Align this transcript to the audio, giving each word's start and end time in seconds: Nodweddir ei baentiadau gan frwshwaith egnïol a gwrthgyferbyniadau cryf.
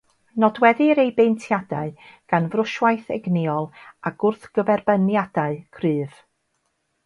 Nodweddir 0.43 1.01
ei 1.03 1.11
baentiadau 1.19 1.91
gan 2.33 2.49
frwshwaith 2.55 3.13
egnïol 3.19 3.69
a 4.11 4.15
gwrthgyferbyniadau 4.25 5.63
cryf. 5.79 6.21